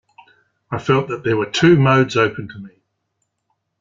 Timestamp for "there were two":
1.23-1.77